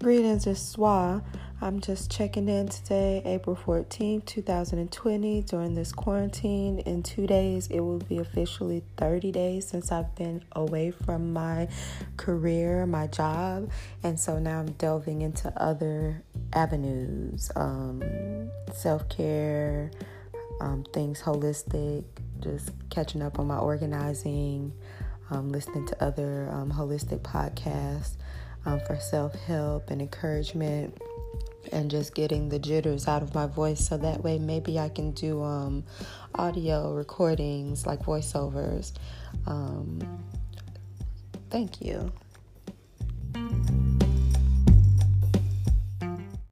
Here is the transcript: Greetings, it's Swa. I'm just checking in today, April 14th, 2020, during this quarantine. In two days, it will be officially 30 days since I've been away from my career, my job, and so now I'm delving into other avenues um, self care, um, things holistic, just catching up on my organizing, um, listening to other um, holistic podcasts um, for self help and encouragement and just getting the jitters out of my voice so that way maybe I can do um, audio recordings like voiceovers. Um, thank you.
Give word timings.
Greetings, 0.00 0.46
it's 0.46 0.76
Swa. 0.76 1.24
I'm 1.60 1.80
just 1.80 2.08
checking 2.08 2.48
in 2.48 2.68
today, 2.68 3.20
April 3.24 3.56
14th, 3.56 4.26
2020, 4.26 5.42
during 5.42 5.74
this 5.74 5.90
quarantine. 5.90 6.78
In 6.78 7.02
two 7.02 7.26
days, 7.26 7.66
it 7.66 7.80
will 7.80 7.98
be 7.98 8.18
officially 8.18 8.84
30 8.96 9.32
days 9.32 9.66
since 9.66 9.90
I've 9.90 10.14
been 10.14 10.44
away 10.52 10.92
from 10.92 11.32
my 11.32 11.66
career, 12.16 12.86
my 12.86 13.08
job, 13.08 13.72
and 14.04 14.20
so 14.20 14.38
now 14.38 14.60
I'm 14.60 14.70
delving 14.74 15.22
into 15.22 15.52
other 15.60 16.22
avenues 16.52 17.50
um, 17.56 18.00
self 18.72 19.08
care, 19.08 19.90
um, 20.60 20.84
things 20.92 21.20
holistic, 21.20 22.04
just 22.38 22.70
catching 22.88 23.20
up 23.20 23.40
on 23.40 23.48
my 23.48 23.58
organizing, 23.58 24.72
um, 25.32 25.50
listening 25.50 25.88
to 25.88 26.04
other 26.04 26.48
um, 26.52 26.70
holistic 26.70 27.18
podcasts 27.22 28.14
um, 28.66 28.80
for 28.80 28.96
self 28.98 29.34
help 29.34 29.90
and 29.90 30.00
encouragement 30.00 30.96
and 31.72 31.90
just 31.90 32.14
getting 32.14 32.48
the 32.48 32.58
jitters 32.58 33.06
out 33.08 33.22
of 33.22 33.34
my 33.34 33.46
voice 33.46 33.86
so 33.86 33.96
that 33.98 34.22
way 34.22 34.38
maybe 34.38 34.78
I 34.78 34.88
can 34.88 35.12
do 35.12 35.42
um, 35.42 35.84
audio 36.34 36.94
recordings 36.94 37.86
like 37.86 38.00
voiceovers. 38.00 38.92
Um, 39.46 40.00
thank 41.50 41.80
you. 41.80 42.12